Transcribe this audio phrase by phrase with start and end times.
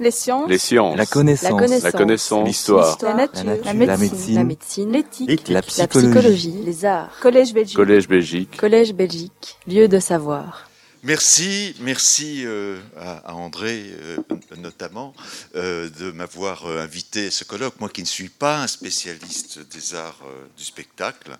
[0.00, 0.48] Les sciences.
[0.48, 0.96] Les sciences.
[0.96, 1.82] La connaissance.
[1.82, 2.40] La connaissance.
[2.40, 2.46] La.
[2.46, 2.98] L'histoire.
[3.02, 3.44] La nature.
[3.44, 3.66] La nature.
[3.66, 3.96] La La
[4.44, 4.90] médecine.
[4.90, 4.98] La.
[4.98, 5.48] L'éthique.
[5.48, 6.54] La La psychologie.
[6.64, 7.10] Les arts.
[7.20, 7.76] Collège Belgique.
[7.76, 8.56] Collège Belgique.
[8.56, 9.58] Collège Belgique.
[9.66, 10.70] Lieu de savoir.
[11.02, 14.18] Merci, merci euh, à, à André euh,
[14.58, 15.14] notamment
[15.54, 17.80] euh, de m'avoir invité à ce colloque.
[17.80, 20.20] Moi qui ne suis pas un spécialiste des arts
[20.58, 21.36] du spectacle,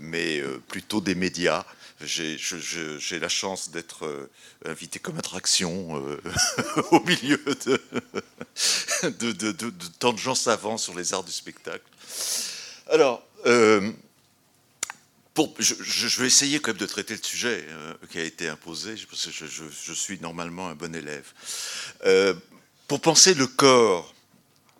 [0.00, 1.64] mais plutôt des médias.
[2.06, 4.30] J'ai la chance d'être euh,
[4.64, 6.20] invité comme attraction euh,
[6.90, 7.38] au milieu
[9.02, 11.84] de, tant de gens savants sur les arts du spectacle.
[12.88, 13.92] Alors, euh,
[15.58, 17.66] je, vais essayer quand même de traiter le sujet
[18.10, 21.32] qui a été imposé, parce que je, suis normalement un bon élève.
[22.86, 24.13] Pour penser le corps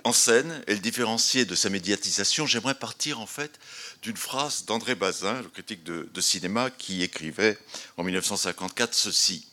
[0.05, 3.59] en scène et le différencier de sa médiatisation, j'aimerais partir en fait
[4.03, 7.59] d'une phrase d'André Bazin, le critique de, de cinéma, qui écrivait
[7.97, 9.47] en 1954 ceci.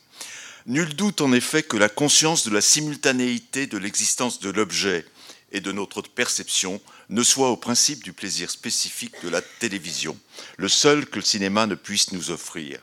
[0.68, 5.06] Nul doute en effet que la conscience de la simultanéité de l'existence de l'objet
[5.52, 10.18] et de notre perception ne soit au principe du plaisir spécifique de la télévision,
[10.58, 12.80] le seul que le cinéma ne puisse nous offrir.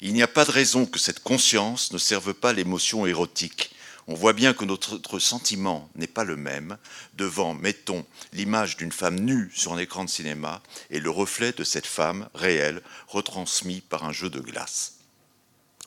[0.00, 3.70] Il n'y a pas de raison que cette conscience ne serve pas l'émotion érotique.
[4.08, 6.78] On voit bien que notre sentiment n'est pas le même
[7.14, 11.64] devant, mettons, l'image d'une femme nue sur un écran de cinéma et le reflet de
[11.64, 14.98] cette femme réelle retransmis par un jeu de glace.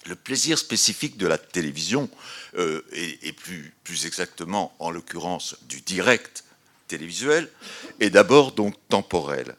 [0.06, 2.10] Le plaisir spécifique de la télévision,
[2.58, 6.44] euh, et, plus, plus exactement en l'occurrence du direct
[6.90, 7.50] télévisuel,
[8.02, 9.56] est d'abord donc temporel.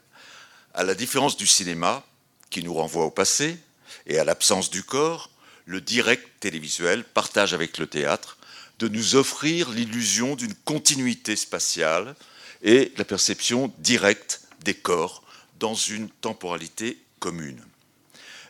[0.75, 2.03] À la différence du cinéma,
[2.51, 3.57] qui nous renvoie au passé,
[4.05, 5.31] et à l'absence du corps,
[5.65, 8.37] le direct télévisuel partage avec le théâtre
[8.81, 12.15] de nous offrir l'illusion d'une continuité spatiale
[12.63, 15.23] et la perception directe des corps
[15.59, 17.63] dans une temporalité commune.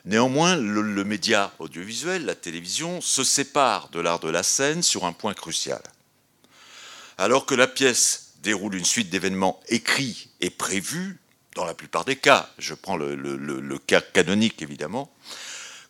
[0.06, 5.12] Néanmoins, le, média audiovisuel, la télévision, se sépare de l'art de la scène sur un
[5.12, 5.82] point crucial.
[7.18, 11.20] Alors que la pièce déroule une suite d'événements écrits et prévus,
[11.54, 15.12] dans la plupart des cas, je prends le cas canonique évidemment,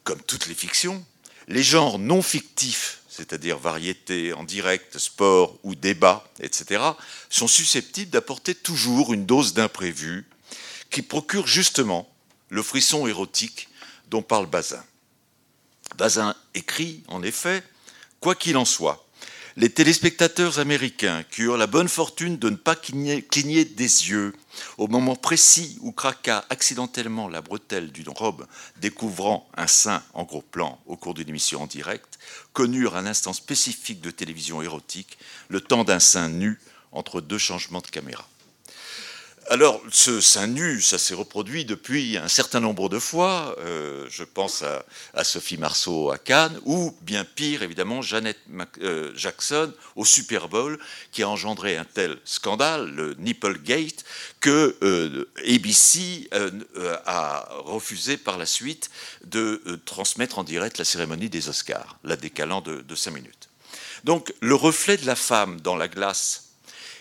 [0.02, 1.04] comme toutes les fictions,
[1.46, 6.82] les genres non fictifs, c'est-à-dire variété, en direct, sport ou débat, etc.,
[7.28, 10.26] sont susceptibles d'apporter toujours une dose d'imprévu
[10.90, 12.08] qui procure justement
[12.48, 13.68] le frisson érotique
[14.08, 14.82] dont parle Bazin.
[15.96, 17.62] Bazin écrit, en effet,
[18.22, 19.04] Quoi qu'il en soit,
[19.56, 24.32] les téléspectateurs américains qui eurent la bonne fortune de ne pas cligner, des yeux
[24.78, 28.46] au moment précis où craqua accidentellement la bretelle d'une robe
[28.76, 32.11] découvrant un sein en gros plan au cours d'une émission en direct,
[32.52, 35.18] connurent un instant spécifique de télévision érotique,
[35.48, 36.60] le temps d'un sein nu
[36.92, 38.28] entre deux changements de caméra.
[39.48, 43.56] Alors, ce sein nu, ça s'est reproduit depuis un certain nombre de fois.
[43.58, 48.38] Euh, je pense à, Sophie Marceau à Cannes, ou bien pire, évidemment, Janet
[48.80, 50.78] euh, Jackson au Super Bowl,
[51.10, 54.04] qui a engendré un tel scandale, le Nipplegate,
[54.40, 56.30] que euh, ABC
[57.04, 58.90] a refusé par la suite
[59.24, 63.48] de transmettre en direct la cérémonie des Oscars, la décalant de, de cinq minutes.
[64.04, 66.41] Donc, le reflet de la femme dans la glace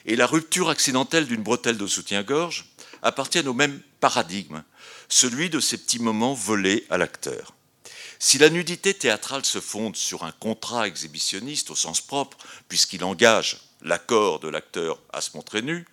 [0.06, 2.66] et la rupture accidentelle d'une bretelle de soutien-gorge
[3.01, 4.63] appartiennent au même paradigme,
[5.09, 7.53] celui de ces petits moments volés à l'acteur.
[8.19, 12.38] Si la nudité théâtrale se fonde sur un contrat exhibitionniste au sens propre,
[12.69, 15.88] puisqu'il engage l'accord de l'acteur à se montrer nu,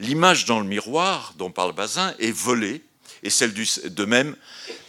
[0.00, 2.82] l'image dans le miroir dont parle Bazin est volée,
[3.22, 4.36] et celle du, de même,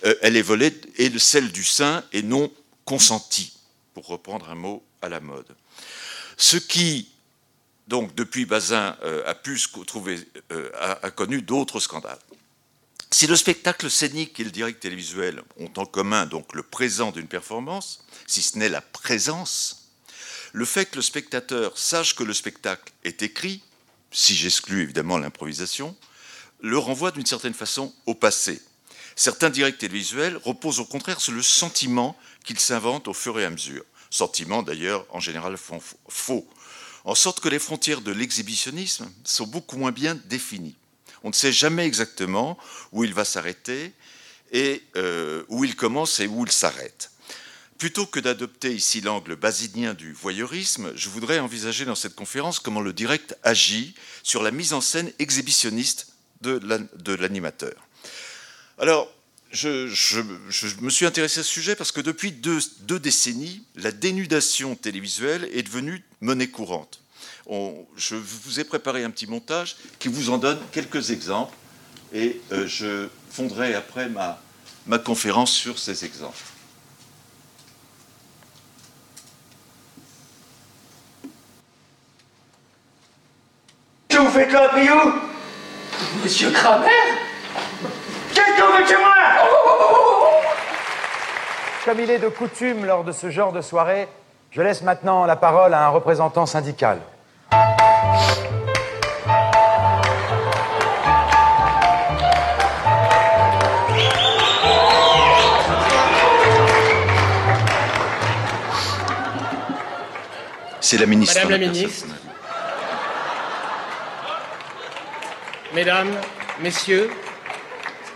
[0.05, 2.51] euh, elle est volée, et celle du sein est non
[2.85, 3.53] consentie,
[3.93, 5.55] pour reprendre un mot à la mode.
[6.37, 7.07] Ce qui
[7.89, 9.33] donc depuis Bazin euh,
[10.51, 12.19] euh, a, connu d'autres scandales.
[13.09, 17.27] Si le spectacle scénique et le direct télévisuel ont en commun donc le présent d'une
[17.27, 19.89] performance, si ce n'est la présence,
[20.53, 23.63] le fait que le spectateur sache que le spectacle est écrit,
[24.11, 25.95] si j'exclus évidemment l'improvisation,
[26.61, 28.61] le renvoie d'une certaine façon au passé.
[29.15, 33.49] Certains directs télévisuels reposent au contraire sur le sentiment qu'ils s'inventent au fur et à
[33.49, 33.83] mesure.
[34.11, 36.47] Sentiment d'ailleurs en général faux
[37.05, 40.75] en sorte que les frontières de l'exhibitionnisme sont beaucoup moins bien définies.
[41.23, 42.57] On ne sait jamais exactement
[42.91, 43.93] où il va s'arrêter
[44.51, 47.11] et euh, où il commence et où il s'arrête.
[47.77, 52.81] Plutôt que d'adopter ici l'angle basinien du voyeurisme, je voudrais envisager dans cette conférence comment
[52.81, 56.07] le direct agit sur la mise en scène exhibitionniste
[56.41, 57.73] de l'animateur.
[58.77, 59.11] Alors,
[59.51, 63.63] je, je- je me suis intéressé à ce sujet parce que depuis deux, deux décennies,
[63.75, 67.01] la dénudation télévisuelle est devenue monnaie courante.
[67.47, 71.55] On- je vous ai préparé un petit montage qui vous en donne quelques exemples
[72.13, 74.41] et euh, je fonderai après ma,
[74.87, 76.43] ma conférence sur ces exemples.
[84.09, 85.13] que vous faites là, Priou?
[86.23, 86.87] Monsieur Kramer?
[88.33, 89.13] Qu'est-ce que vous faites chez moi?
[91.85, 94.09] Comme il est de coutume lors de ce genre de soirée,
[94.51, 96.99] je laisse maintenant la parole à un représentant syndical.
[110.81, 111.35] C'est la ministre.
[111.35, 111.83] Madame la personne.
[111.83, 112.07] ministre.
[115.73, 116.11] Mesdames,
[116.61, 117.09] Messieurs,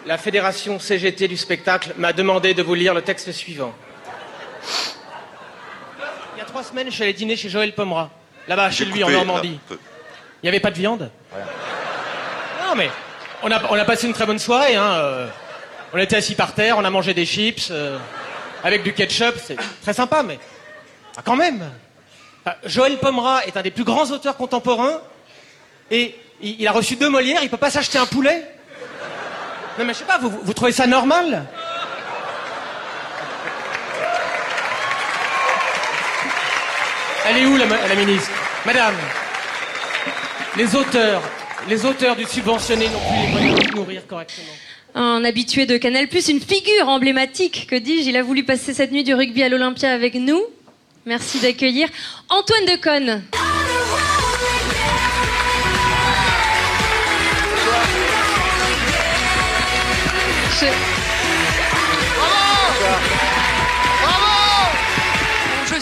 [0.05, 3.73] la Fédération CGT du spectacle m'a demandé de vous lire le texte suivant.
[6.35, 8.09] Il y a trois semaines, je suis allé dîner chez Joël Pomera,
[8.47, 9.59] là-bas, chez lui, en Normandie.
[9.71, 9.77] Il
[10.43, 12.89] n'y avait pas de viande Non, mais
[13.43, 14.75] on a, on a passé une très bonne soirée.
[14.75, 14.93] Hein.
[14.93, 15.27] euh,
[15.93, 17.97] On était assis par terre, on a mangé des chips euh,
[18.63, 19.35] avec du ketchup.
[19.41, 20.37] C'est très sympa, mais
[21.15, 21.63] ah, quand même.
[22.45, 24.99] Enfin, Joël Pomera est un des plus grands auteurs contemporains
[25.89, 27.41] et il, il a reçu deux Molières.
[27.41, 28.43] Il peut pas s'acheter un poulet
[29.77, 30.19] Non, mais je sais pas.
[30.19, 31.45] Vous, trouvez ça normal
[37.25, 38.29] Elle est où la, ministre?
[38.65, 38.95] Madame,
[40.57, 41.21] les auteurs,
[41.69, 44.51] les auteurs du subventionné n'ont plus les moyens de nourrir correctement.
[44.93, 49.05] Un habitué de Canal+, une figure emblématique, que dis-je, il a voulu passer cette nuit
[49.05, 50.41] du rugby à l'Olympia avec nous.
[51.05, 51.87] Merci d'accueillir
[52.29, 53.23] Antoine Deconne.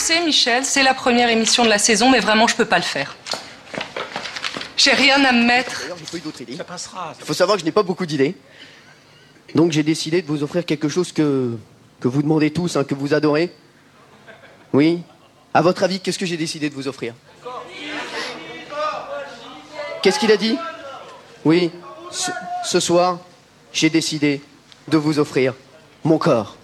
[0.01, 2.83] Sais, Michel, c'est la première émission de la saison, mais vraiment, je peux pas le
[2.83, 3.15] faire.
[4.77, 5.81] J'ai rien à me mettre.
[5.81, 6.57] D'ailleurs, j'ai pas eu d'autres idées.
[6.57, 7.13] Ça passera.
[7.19, 8.35] Il faut savoir que je n'ai pas beaucoup d'idées.
[9.53, 11.55] Donc j'ai décidé de vous offrir quelque chose que,
[11.99, 13.53] que vous demandez tous, hein, que vous adorez.
[14.73, 15.01] Oui
[15.53, 17.13] À votre avis, qu'est-ce que j'ai décidé de vous offrir?
[20.01, 20.57] Qu'est-ce qu'il a dit?
[21.45, 21.69] Oui,
[22.09, 22.31] ce,
[22.65, 23.19] ce soir,
[23.73, 24.41] j'ai décidé
[24.87, 25.53] de vous offrir
[26.03, 26.55] mon corps.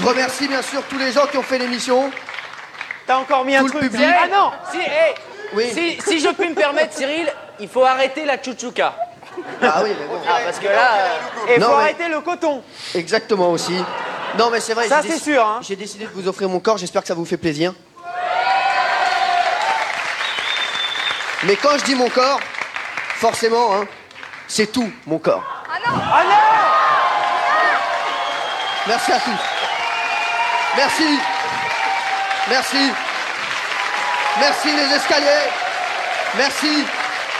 [0.00, 2.10] Je remercie bien sûr tous les gens qui ont fait l'émission.
[3.06, 4.08] T'as encore mis un Tout le truc public.
[4.22, 5.14] Ah non Si, hé,
[5.52, 5.70] Oui.
[5.72, 8.94] si, si je puis me permettre, Cyril, il faut arrêter la chouchouka.
[9.62, 10.20] Ah oui, mais bon.
[10.28, 12.62] Ah, parce que là, euh, Et Non, faut mais- arrêter le coton
[12.94, 13.76] Exactement aussi.
[14.38, 14.88] Non, mais c'est vrai.
[14.88, 15.60] Ça, j'ai c'est déc- sûr, hein.
[15.62, 16.78] J'ai décidé de vous offrir mon corps.
[16.78, 17.74] J'espère que ça vous fait plaisir.
[21.44, 22.38] Mais quand je dis mon corps,
[23.16, 23.86] forcément, hein,
[24.46, 25.42] c'est tout mon corps.
[25.72, 25.96] Ah non
[28.86, 29.30] Merci à tous.
[30.76, 31.18] Merci.
[32.48, 32.92] Merci.
[34.38, 35.46] Merci les escaliers.
[36.36, 36.86] Merci.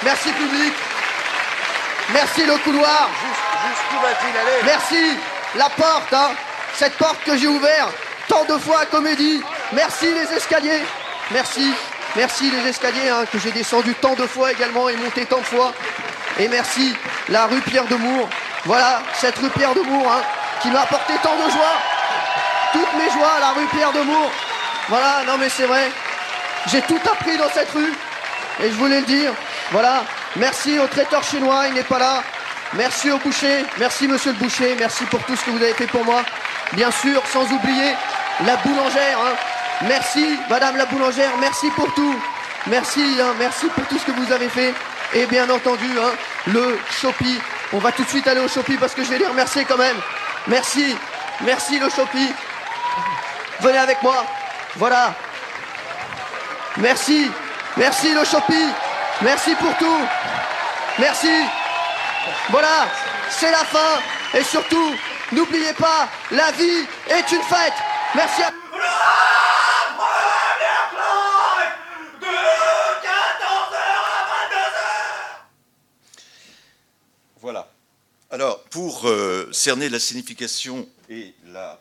[0.03, 0.73] Merci public.
[2.13, 3.09] Merci le couloir.
[3.69, 5.19] Jusqu'où va-t-il aller Merci
[5.57, 6.31] la porte, hein,
[6.75, 7.93] cette porte que j'ai ouverte
[8.29, 9.43] tant de fois à comédie.
[9.73, 10.83] Merci les escaliers.
[11.33, 11.73] Merci,
[12.17, 15.45] merci les escaliers hein, que j'ai descendu tant de fois également et monté tant de
[15.45, 15.73] fois.
[16.39, 16.97] Et merci
[17.29, 18.29] la rue Pierre de Mour.
[18.65, 20.23] Voilà cette rue Pierre de Mour hein,
[20.63, 21.90] qui m'a apporté tant de joie.
[22.73, 24.31] Toutes mes joies, la rue Pierre de Mour.
[24.89, 25.91] Voilà, non mais c'est vrai.
[26.71, 27.93] J'ai tout appris dans cette rue.
[28.63, 29.33] Et je voulais le dire.
[29.73, 30.05] Voilà.
[30.37, 32.23] Merci au traiteur chinois, il n'est pas là.
[32.75, 33.65] Merci au boucher.
[33.79, 34.77] Merci monsieur le boucher.
[34.79, 36.23] Merci pour tout ce que vous avez fait pour moi.
[36.73, 37.95] Bien sûr, sans oublier
[38.47, 39.19] la boulangère.
[39.19, 39.35] hein.
[39.83, 41.31] Merci madame la boulangère.
[41.41, 42.15] Merci pour tout.
[42.67, 44.75] Merci, hein, merci pour tout ce que vous avez fait.
[45.15, 46.11] Et bien entendu, hein,
[46.47, 47.41] le Shopi.
[47.73, 49.79] On va tout de suite aller au Shopi parce que je vais les remercier quand
[49.79, 49.97] même.
[50.47, 50.95] Merci.
[51.41, 52.33] Merci le Shopi.
[53.61, 54.25] Venez avec moi.
[54.77, 55.15] Voilà.
[56.79, 57.31] Merci.
[57.77, 58.65] Merci le Shopi.
[59.23, 60.01] Merci pour tout.
[60.99, 61.45] Merci.
[62.51, 62.89] Voilà,
[63.29, 64.01] c'est la fin.
[64.35, 64.95] Et surtout,
[65.33, 67.75] n'oubliez pas, la vie est une fête.
[68.15, 68.53] Merci à
[77.41, 77.69] Voilà.
[78.31, 81.81] Alors, pour euh, cerner la signification et la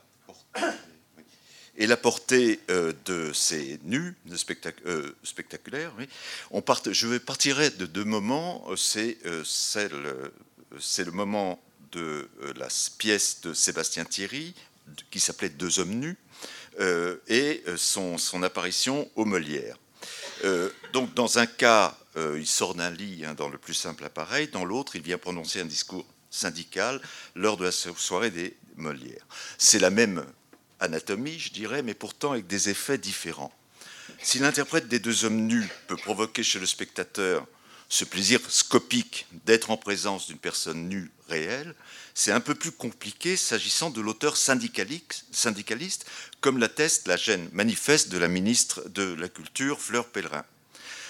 [1.79, 4.13] et la portée euh, de ces nus
[4.86, 5.93] euh, spectaculaires,
[6.91, 8.67] je vais partirai de deux moments.
[8.75, 9.43] C'est euh,
[10.71, 11.59] le moment
[11.93, 12.67] de la
[12.98, 14.53] pièce de Sébastien Thierry
[15.09, 16.17] qui s'appelait Deux hommes nus
[17.27, 19.77] et son, apparition au Molière.
[20.43, 24.48] Euh, donc, dans un cas, il sort d'un lit hein, dans le plus simple appareil,
[24.50, 27.01] dans l'autre, il vient prononcer un discours syndical
[27.36, 29.25] lors de la soirée des Molières.
[29.57, 30.24] C'est la même
[30.79, 33.53] anatomie, je dirais, mais pourtant avec des effets différents.
[34.21, 37.45] Si l'interprète des deux hommes nus peut provoquer chez le spectateur
[37.89, 41.74] ce plaisir scopique d'être en présence d'une personne nue réelle,
[42.13, 46.05] c'est un peu plus compliqué s'agissant de l'auteur syndicaliste,
[46.39, 50.45] comme l'atteste la gêne manifeste de la ministre de la Culture, Fleur Pellerin.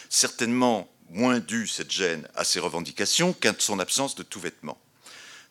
[0.10, 4.80] Certainement moins due cette gêne à ses revendications qu'à son absence de tout vêtement.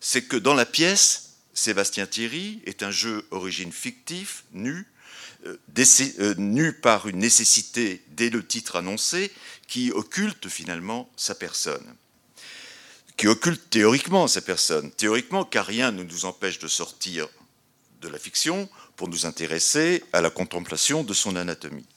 [0.00, 1.27] C'est que dans la pièce,
[1.58, 4.86] Sébastien Thierry est un jeu origine fictif, nu,
[5.44, 5.56] euh,
[6.20, 9.32] euh, nu par une nécessité dès le titre annoncé,
[9.66, 11.96] qui occulte finalement sa personne.
[13.16, 14.92] Qui occulte théoriquement sa personne.
[14.92, 17.26] Théoriquement, car rien ne nous empêche de sortir
[18.02, 21.88] de la fiction pour nous intéresser à la contemplation de son anatomie.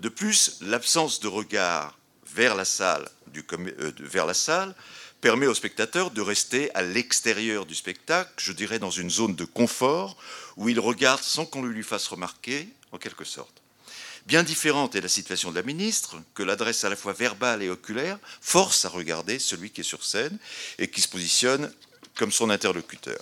[0.00, 1.98] De plus, l'absence de regard
[2.34, 3.06] vers la salle,
[3.52, 4.74] euh, vers la salle
[5.20, 9.44] permet au spectateur de rester à l'extérieur du spectacle, je dirais dans une zone de
[9.44, 10.16] confort,
[10.56, 13.62] où il regarde sans qu'on lui fasse remarquer, en quelque sorte.
[14.26, 17.70] Bien différente est la situation de la ministre, que l'adresse à la fois verbale et
[17.70, 20.38] oculaire force à regarder celui qui est sur scène
[20.78, 21.72] et qui se positionne
[22.16, 23.20] comme son interlocuteur.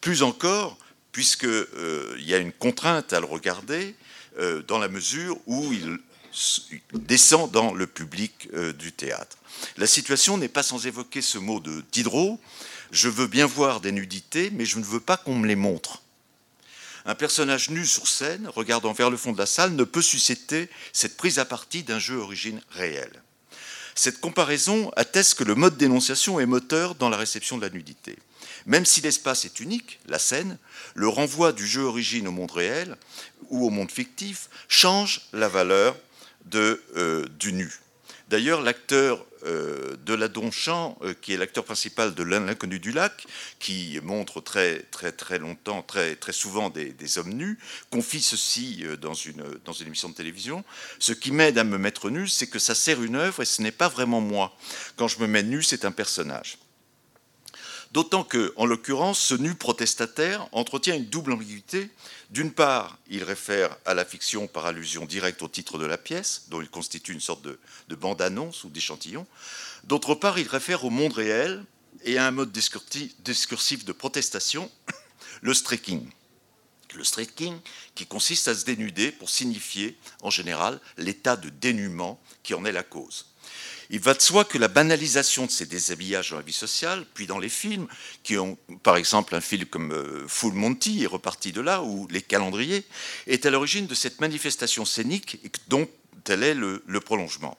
[0.00, 0.76] Plus encore,
[1.12, 3.94] puisqu'il euh, y a une contrainte à le regarder,
[4.38, 5.98] euh, dans la mesure où il
[6.92, 9.36] descend dans le public euh, du théâtre.
[9.76, 12.40] La situation n'est pas sans évoquer ce mot de Diderot,
[12.92, 16.02] je veux bien voir des nudités, mais je ne veux pas qu'on me les montre.
[17.06, 20.68] Un personnage nu sur scène, regardant vers le fond de la salle, ne peut susciter
[20.92, 23.10] cette prise à partie d'un jeu origine réel.
[23.94, 28.16] Cette comparaison atteste que le mode d'énonciation est moteur dans la réception de la nudité.
[28.66, 30.58] Même si l'espace est unique, la scène,
[30.94, 32.96] le renvoi du jeu origine au monde réel
[33.48, 35.96] ou au monde fictif change la valeur
[36.54, 37.70] euh, du nu.
[38.28, 43.26] D'ailleurs, l'acteur euh, de la Donchamp, euh, qui est l'acteur principal de L'inconnu du lac,
[43.58, 47.58] qui montre très, très, très longtemps, très, très souvent des, hommes nus,
[47.90, 50.64] confie ceci dans une, dans une émission de télévision.
[50.98, 53.62] Ce qui m'aide à me mettre nu, c'est que ça sert une œuvre et ce
[53.62, 54.56] n'est pas vraiment moi.
[54.96, 56.58] Quand je me mets nu, c'est un personnage.
[57.92, 61.90] D'autant que, en l'occurrence, ce nu protestataire entretient une double ambiguïté.
[62.30, 66.44] D'une part, il réfère à la fiction par allusion directe au titre de la pièce,
[66.48, 69.26] dont il constitue une sorte de, bande-annonce ou d'échantillon.
[69.82, 71.64] D'autre part, il réfère au monde réel
[72.04, 74.70] et à un mode discursif de protestation,
[75.42, 76.08] le streaking.
[76.94, 77.58] Le streaking
[77.96, 82.72] qui consiste à se dénuder pour signifier, en général, l'état de dénuement qui en est
[82.72, 83.29] la cause.
[83.92, 87.26] Il va de soi que la banalisation de ces déshabillages dans la vie sociale, puis
[87.26, 87.88] dans les films,
[88.22, 92.06] qui ont, par exemple, un film comme euh, Full Monty est reparti de là, ou
[92.08, 92.84] Les calendriers,
[93.26, 95.88] est à l'origine de cette manifestation scénique dont
[96.22, 97.58] tel est le, prolongement.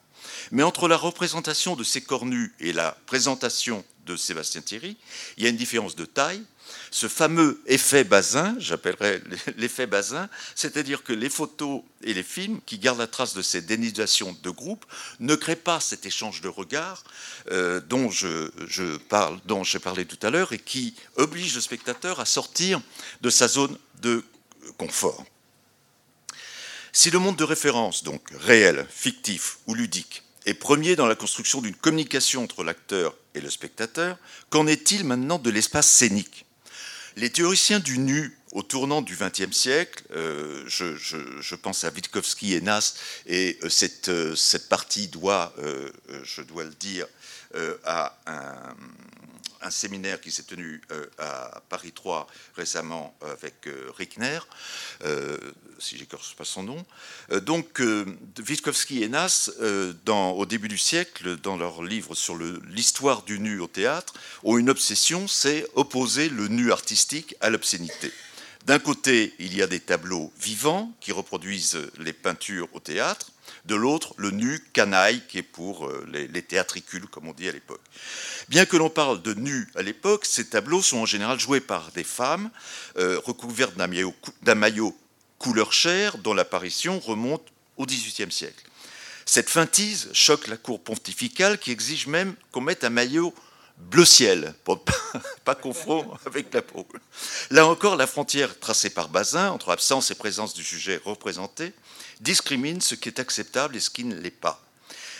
[0.52, 4.96] Mais entre la représentation de ces corps nus et la présentation de Sébastien Thierry,
[5.36, 6.42] il y a une différence de taille
[6.90, 9.22] ce fameux effet Bazin, j'appellerais
[9.56, 13.62] l'effet Bazin, c'est-à-dire que les photos et les films qui gardent la trace de ces
[13.62, 14.84] dénidations de groupe
[15.20, 17.04] ne créent pas cet échange de regards
[17.50, 22.80] euh, dont je, j'ai parlé tout à l'heure et qui oblige le spectateur à sortir
[23.20, 24.24] de sa zone de
[24.76, 25.24] confort.
[26.92, 31.60] Si le monde de référence, donc réel, fictif ou ludique, est premier dans la construction
[31.60, 34.18] d'une communication entre l'acteur et le spectateur,
[34.50, 36.46] qu'en est-il maintenant de l'espace scénique?
[37.16, 42.60] Les théoriciens du nu au tournant du XXe siècle, euh, je, pense à Witkowski et
[42.60, 42.94] Nas,
[43.26, 45.54] et euh, cette, euh, cette, partie doit,
[46.22, 47.06] je dois le dire,
[47.84, 48.74] à un,
[49.62, 52.26] un séminaire qui s'est tenu euh, à Paris 3
[52.56, 54.40] récemment avec euh, Rickner,
[55.04, 55.36] euh,
[55.78, 56.84] si j'écorche pas son nom.
[57.42, 57.82] donc,
[58.48, 59.50] Witkowski et Nas,
[60.06, 64.14] au début du siècle, dans leur livre sur l'histoire du nu au théâtre,
[64.44, 68.12] ont une obsession, c'est opposer le nu artistique à l'obscénité.
[68.66, 73.32] D'un côté, il y a des tableaux vivants qui reproduisent les peintures au théâtre,
[73.64, 77.52] de l'autre, le nu canaille, qui est pour euh, les, théâtricules, comme on dit à
[77.52, 77.80] l'époque.
[78.48, 81.92] Bien que l'on parle de nu à l'époque, ces tableaux sont en général joués par
[81.92, 82.50] des femmes
[82.98, 84.96] euh, recouvertes d'un maillot,
[85.38, 88.64] couleur chair, dont l'apparition remonte au XVIIIe siècle.
[89.26, 93.32] Cette feintise choque la cour pontificale qui exige même qu'on mette un maillot
[93.90, 94.54] bleu ciel,
[95.44, 96.86] pas confondre avec la peau.
[97.50, 101.72] Là encore, la frontière tracée par Bazin entre absence et présence du sujet représenté
[102.20, 104.62] discrimine ce qui est acceptable et ce qui ne l'est pas.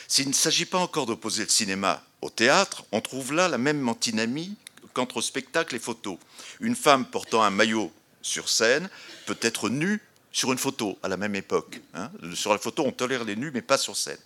[0.09, 3.89] S'il ne s'agit pas encore d'opposer le cinéma au théâtre, on trouve là la même
[3.89, 4.55] antinamie
[4.93, 6.19] qu'entre spectacle et photo.
[6.61, 7.91] Une femme portant un maillot
[8.21, 8.89] sur scène
[9.27, 10.01] peut être nue
[10.31, 11.81] sur une photo à la même époque.
[11.95, 12.11] hein.
[12.35, 14.19] Sur la photo, on tolère les nus, mais pas sur scène.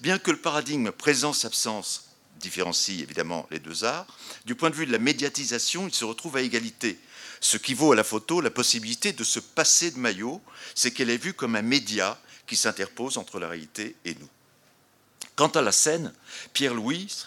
[0.00, 2.05] Bien que le paradigme présence-absence
[2.38, 4.06] différencie évidemment les deux arts,
[4.44, 6.98] du point de vue de la médiatisation, ils se retrouvent à égalité.
[7.40, 10.40] Ce qui vaut à la photo la possibilité de se passer de maillot,
[10.74, 14.28] c'est qu'elle est vue comme un média qui s'interpose entre la réalité et nous.
[15.34, 16.12] Quant à la scène,
[16.54, 17.26] Pierre-Louis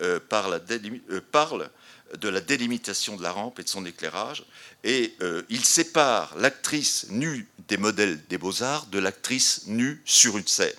[0.00, 1.70] euh, parle, euh, parle
[2.16, 4.44] de la délimitation de la rampe et de son éclairage,
[4.84, 10.46] et euh, il sépare l'actrice nue des modèles des beaux-arts de l'actrice nue sur une
[10.46, 10.72] scène,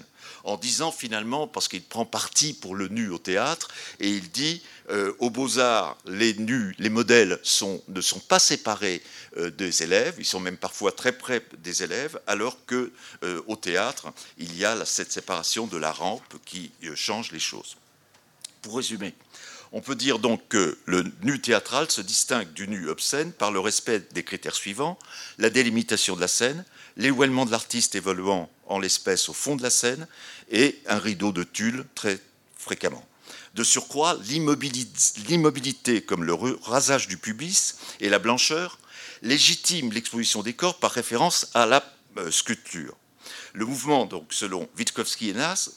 [0.50, 4.62] en disant finalement, parce qu'il prend parti pour le nu au théâtre, et il dit,
[4.90, 7.40] euh, aux beaux-arts, les nus, les modèles
[7.88, 9.02] ne sont pas séparés
[9.38, 12.92] euh, des élèves, ils sont même parfois très près des élèves, alors que
[13.24, 17.78] euh, au théâtre, il y a cette séparation de la rampe qui change les choses.
[18.62, 19.14] Pour résumer,
[19.72, 23.60] on peut dire donc que le nu théâtral se distingue du nu obscène par le
[23.60, 24.98] respect des critères suivants
[25.38, 26.66] la délimitation de la scène,
[27.00, 30.06] l'éloignement de l'artiste évoluant en l'espèce au fond de la scène
[30.52, 32.20] et un rideau de tulle très
[32.56, 33.04] fréquemment.
[33.56, 38.78] De surcroît, l'immobilité comme le rasage du pubis et la blancheur
[39.22, 41.84] légitiment l'exposition des corps par référence à la
[42.18, 42.96] euh, sculpture.
[43.54, 45.70] Le mouvement, donc, selon Witkowski et Nas,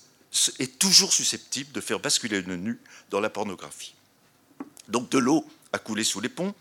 [0.58, 3.94] est toujours susceptible de faire basculer le nu dans la pornographie.
[4.88, 6.54] Donc de l'eau a coulé sous les ponts,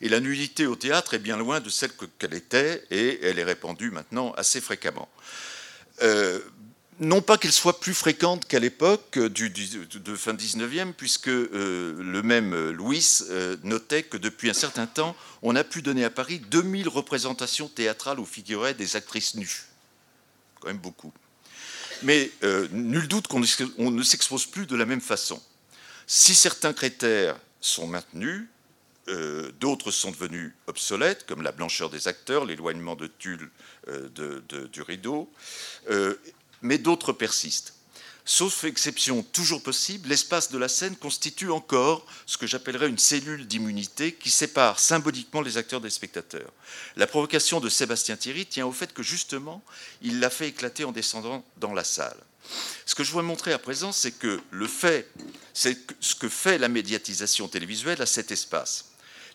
[0.00, 3.38] et la nudité au théâtre est bien loin de celle que- qu'elle était, et elle
[3.38, 5.08] est répandue maintenant assez fréquemment.
[6.02, 6.40] Euh,
[6.98, 12.22] non pas qu'elle soit plus fréquente qu'à l'époque du, de fin 19e, puisque euh, le
[12.22, 16.38] même Louis euh, notait que depuis un certain temps, on a pu donner à Paris
[16.50, 19.64] 2000 représentations théâtrales où figuraient des actrices nues.
[20.60, 21.12] Quand même beaucoup.
[22.02, 22.30] Mais
[22.72, 23.46] nul doute qu'on ne-
[23.78, 25.40] on ne s'expose plus de la même façon.
[26.06, 28.46] Si certains critères sont maintenus,
[29.08, 33.50] euh, d'autres sont devenus obsolètes, comme la blancheur des acteurs, l'éloignement de tulle
[33.88, 35.30] euh, de- du rideau,
[35.90, 36.14] euh,
[36.62, 37.72] mais d'autres persistent.
[38.28, 43.46] Sauf exception toujours possible, l'espace de la scène constitue encore ce que j'appellerais une cellule
[43.46, 46.52] d'immunité qui sépare symboliquement les acteurs des spectateurs.
[46.96, 49.62] La provocation de Sébastien Thierry tient au fait que justement,
[50.02, 52.18] il l'a fait éclater en descendant dans la salle.
[52.84, 55.08] Ce que je veux montrer à présent, c'est que le fait,
[55.54, 58.86] c'est ce que fait la médiatisation télévisuelle à cet espace.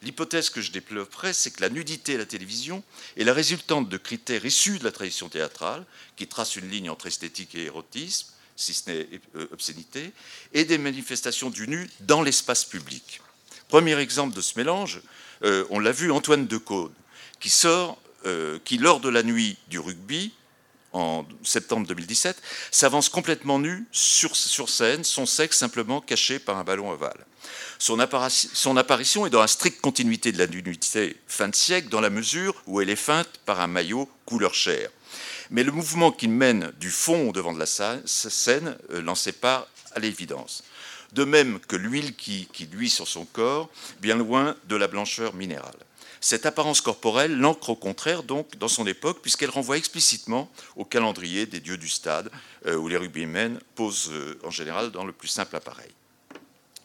[0.03, 2.83] L'hypothèse que je développerai, c'est que la nudité à la télévision
[3.17, 5.85] est la résultante de critères issus de la tradition théâtrale,
[6.15, 10.11] qui trace une ligne entre esthétique et érotisme, si ce n'est euh, obscénité,
[10.53, 13.21] et des manifestations du nu dans l'espace public.
[13.67, 15.01] Premier exemple de ce mélange,
[15.43, 16.93] euh, on l'a vu, Antoine Decaune,
[17.39, 20.33] qui sort, euh, qui lors de la nuit du rugby,
[20.93, 26.63] en septembre 2017, s'avance complètement nu sur, sur scène, son sexe simplement caché par un
[26.63, 27.25] ballon ovale.
[27.79, 32.09] Son, apparition, est dans la stricte continuité de la nudité fin de siècle, dans la
[32.09, 34.89] mesure où elle est feinte par un maillot couleur chair.
[35.49, 39.67] Mais le mouvement qui mène du fond au devant de la scène euh, l'en sépare
[39.93, 40.63] à l'évidence.
[41.13, 45.75] De même que l'huile qui, luit sur son corps, bien loin de la blancheur minérale.
[46.21, 51.47] Cette apparence corporelle l'ancre au contraire donc dans son époque, puisqu'elle renvoie explicitement au calendrier
[51.47, 52.29] des dieux du stade,
[52.67, 55.89] euh, où les rugbymen posent euh, en général dans le plus simple appareil.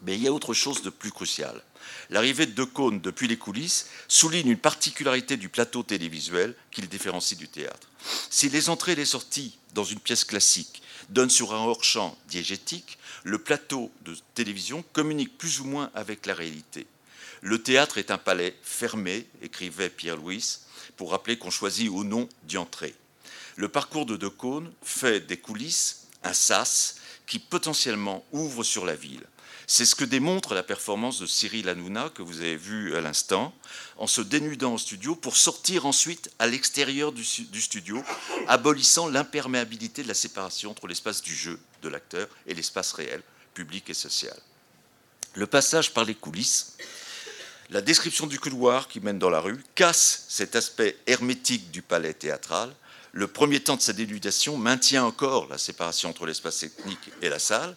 [0.07, 1.61] Mais il y a autre chose de plus crucial.
[2.11, 6.87] L'arrivée de De Caunes depuis les coulisses souligne une particularité du plateau télévisuel qui le
[6.87, 7.89] différencie du théâtre.
[8.31, 12.99] Si les entrées et les sorties dans une pièce classique donnent sur un hors-champ diégétique,
[13.25, 16.87] le plateau de télévision communique plus ou moins avec la réalité.
[17.41, 20.59] Le théâtre est un palais fermé, écrivait Pierre-Louis,
[20.97, 22.95] pour rappeler qu'on choisit ou non d'y entrer.
[23.57, 28.95] Le parcours de De Caunes fait des coulisses un sas qui potentiellement ouvre sur la
[28.95, 29.25] ville.
[29.69, 33.53] C'est ce que démontre la performance de Cyril Hanouna que vous avez vu à l'instant,
[33.97, 38.03] en se dénudant au studio pour sortir ensuite à l'extérieur du, du studio,
[38.47, 43.23] abolissant l'imperméabilité de la séparation entre l'espace du jeu de l'acteur et l'espace réel,
[43.55, 44.37] public et social.
[45.35, 46.77] Le passage par les coulisses,
[47.71, 52.15] la description du couloir qui mène dans la rue casse cet aspect hermétique du palais
[52.15, 52.73] théâtral.
[53.17, 57.39] Le premier temps de sa dénudation maintient encore la séparation entre l'espace technique et la
[57.39, 57.75] salle.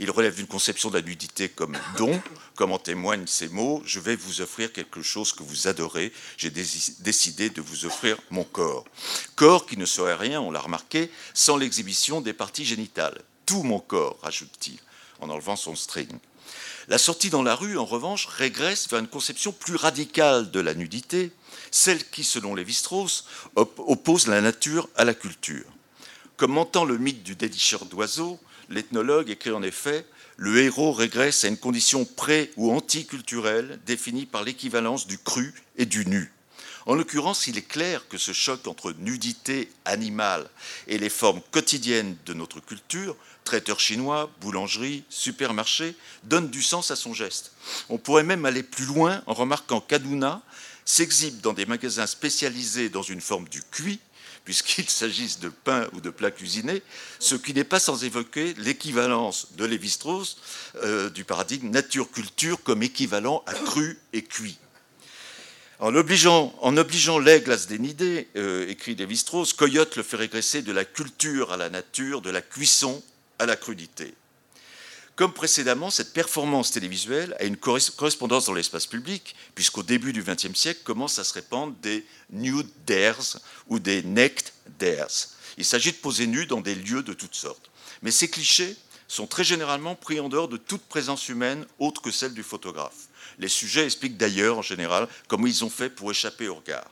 [0.00, 2.20] Il relève d'une conception de la nudité comme don,
[2.56, 6.12] comme en témoignent ces mots Je vais vous offrir quelque chose que vous adorez.
[6.36, 8.84] J'ai décidé de vous offrir mon corps.
[9.34, 13.22] Corps qui ne serait rien, on l'a remarqué, sans l'exhibition des parties génitales.
[13.46, 14.78] Tout mon corps, rajoute-t-il,
[15.20, 16.18] en enlevant son string.
[16.88, 20.74] La sortie dans la rue, en revanche, régresse vers une conception plus radicale de la
[20.74, 21.32] nudité,
[21.72, 23.24] celle qui, selon Lévi-Strauss,
[23.56, 25.64] op- oppose la nature à la culture.
[26.36, 30.06] Comme mentant le mythe du délicheur d'oiseaux, l'ethnologue écrit en effet
[30.36, 35.86] Le héros régresse à une condition pré- ou anticulturelle définie par l'équivalence du cru et
[35.86, 36.32] du nu.
[36.86, 40.48] En l'occurrence, il est clair que ce choc entre nudité animale
[40.88, 46.96] et les formes quotidiennes de notre culture, traiteur chinois, boulangerie, supermarché, donne du sens à
[46.96, 47.52] son geste.
[47.88, 50.42] On pourrait même aller plus loin en remarquant qu'Aduna
[50.84, 54.00] s'exhibe dans des magasins spécialisés dans une forme du cuit,
[54.44, 56.82] puisqu'il s'agisse de pain ou de plats cuisinés,
[57.18, 60.38] ce qui n'est pas sans évoquer l'équivalence de Lévi-Strauss
[60.82, 64.58] euh, du paradigme nature-culture comme équivalent à cru et cuit.
[65.78, 70.84] En obligeant, l'aigle à se dénider, euh, écrit Lévi-Strauss, Coyote le fait régresser de la
[70.84, 73.02] culture à la nature, de la cuisson
[73.40, 74.14] à la crudité.
[75.14, 80.54] Comme précédemment, cette performance télévisuelle a une correspondance dans l'espace public, puisqu'au début du XXe
[80.54, 85.28] siècle commencent à se répandre des nude dares ou des necked dares.
[85.58, 87.70] Il s'agit de poser nu dans des lieux de toutes sortes.
[88.00, 88.74] Mais ces clichés
[89.06, 93.08] sont très généralement pris en dehors de toute présence humaine autre que celle du photographe.
[93.38, 96.90] Les sujets expliquent d'ailleurs en général comment ils ont fait pour échapper au regard.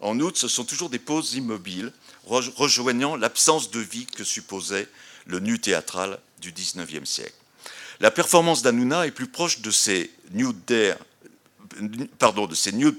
[0.00, 1.92] En outre, ce sont toujours des poses immobiles,
[2.24, 4.88] rejoignant l'absence de vie que supposait
[5.26, 7.34] le nu théâtral du XIXe siècle.
[8.00, 10.56] La performance d'Anouna est plus proche de ces nude,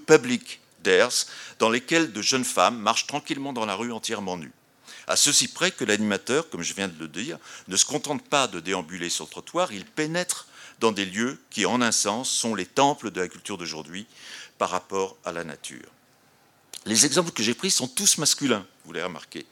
[0.05, 1.25] public dares
[1.57, 4.51] dans lesquels de jeunes femmes marchent tranquillement dans la rue entièrement nues.
[5.07, 8.47] À ceci près que l'animateur, comme je viens de le dire, ne se contente pas
[8.47, 10.47] de déambuler sur le trottoir, il pénètre
[10.79, 14.05] dans des lieux qui, en un sens, sont les temples de la culture d'aujourd'hui
[14.57, 15.89] par rapport à la nature.
[16.85, 19.45] Les exemples que j'ai pris sont tous masculins, vous l'avez remarqué.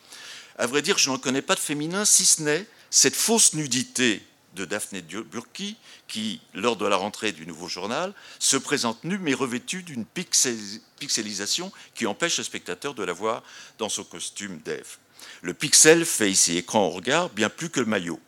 [0.58, 4.22] À vrai dire, je n'en connais pas de féminin, si ce n'est cette fausse nudité
[4.58, 9.34] de Daphné Burki, qui, lors de la rentrée du nouveau journal, se présente nue mais
[9.34, 13.44] revêtue d'une pixelisation qui empêche le spectateur de la voir
[13.78, 14.98] dans son costume d'Ève.
[15.42, 18.20] Le pixel fait ici écran au regard bien plus que le maillot.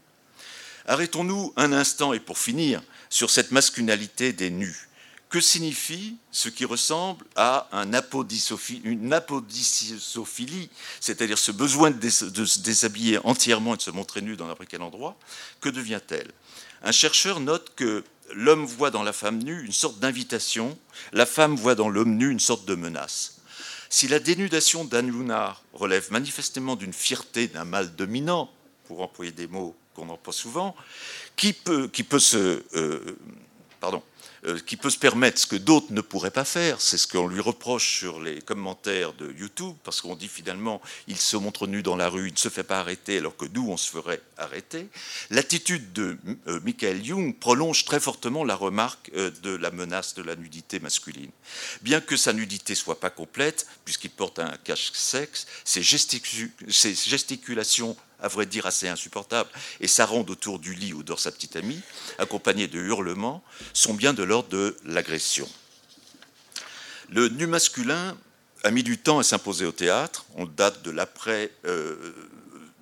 [0.87, 4.88] Arrêtons-nous un instant et pour finir sur cette masculinité des nus.
[5.29, 7.91] Que signifie ce qui ressemble à un
[8.83, 12.25] une apodicophilie, c'est-à-dire ce besoin de, se
[12.61, 15.15] déshabiller entièrement et de se montrer nu dans n'importe quel endroit
[15.61, 16.31] Que devient-elle?
[16.81, 20.75] Un chercheur note que l'homme voit dans la femme nue une sorte d'invitation,
[21.13, 23.35] la femme voit dans l'homme nu une sorte de menace.
[23.89, 28.49] Si la dénudation d'Anne Lunard relève manifestement d'une fierté d'un mâle dominant,
[28.87, 30.75] pour employer des mots qu'on emploie souvent,
[31.35, 32.63] qui peut, se...
[32.75, 33.17] Euh,
[33.79, 34.08] pardon, euh,
[34.65, 36.81] qui peut se permettre ce que d'autres ne pourraient pas faire.
[36.81, 41.17] C'est ce qu'on lui reproche sur les commentaires de YouTube, parce qu'on dit finalement, il
[41.17, 43.69] se montre nu dans la rue, il ne se fait pas arrêter, alors que nous,
[43.69, 44.87] on se ferait arrêter.
[45.29, 50.23] L'attitude de euh, Michael Jung prolonge très fortement la remarque euh, de la menace de
[50.23, 51.31] la nudité masculine.
[51.81, 58.45] Bien que sa nudité soit pas complète, puisqu'il porte un cache-sexe, ses, gesticulations à vrai
[58.45, 61.81] dire assez insupportable, et sa ronde autour du lit ou dort sa petite amie,
[62.17, 65.47] accompagnée de hurlements, sont bien de l'ordre de l'agression.
[67.09, 68.17] Le nu masculin
[68.63, 70.25] a mis du temps à s'imposer au théâtre.
[70.35, 72.13] On date de l'après, euh,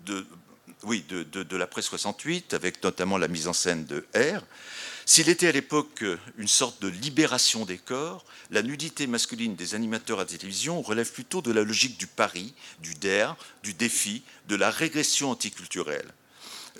[0.05, 4.41] de l'après 68, avec notamment la mise en scène de R.
[5.09, 6.03] S'il était à l'époque
[6.37, 11.41] une sorte de libération des corps, la nudité masculine des animateurs à télévision relève plutôt
[11.41, 16.13] de la logique du pari, du dare, du défi, de la régression anticulturelle,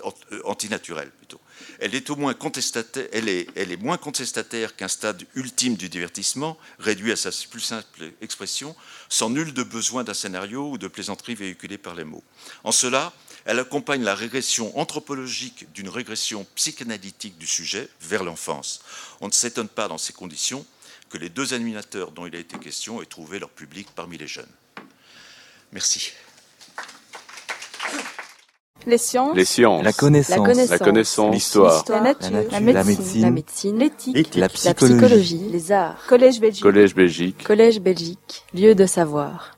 [0.04, 1.40] euh, antinaturelle plutôt.
[1.78, 5.88] Elle est au moins contestataire, elle est, elle est moins contestataire qu'un stade ultime du
[5.88, 8.76] divertissement, réduit à sa plus simple expression,
[9.08, 12.22] sans nul de besoin d'un scénario ou de plaisanterie véhiculée par les mots.
[12.62, 13.14] En cela,
[13.48, 18.82] elle accompagne la régression anthropologique d'une régression psychanalytique du sujet vers l'enfance.
[19.22, 20.66] On ne s'étonne pas dans ces conditions
[21.08, 24.26] que les deux animateurs dont il a été question aient trouvé leur public parmi les
[24.26, 24.50] jeunes.
[25.72, 26.12] Merci.
[28.84, 29.34] Les sciences.
[29.82, 30.68] La connaissance.
[30.68, 31.34] La connaissance.
[31.34, 31.84] L'histoire.
[31.88, 32.30] La, nature.
[32.50, 32.60] La
[33.30, 33.78] médecine.
[33.78, 34.34] L'éthique.
[34.34, 35.48] La, psychologie.
[35.50, 36.04] Les arts.
[36.06, 36.62] Collège Belgique.
[36.62, 37.44] Collège Belgique.
[37.44, 38.44] Collège Belgique.
[38.52, 39.57] Lieu de savoir.